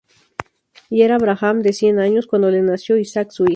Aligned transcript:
Y 0.89 1.03
era 1.03 1.13
Abraham 1.17 1.61
de 1.61 1.73
cien 1.73 1.99
años, 1.99 2.25
cuando 2.25 2.49
le 2.49 2.63
nació 2.63 2.97
Isaac 2.97 3.29
su 3.29 3.43
hijo. 3.43 3.49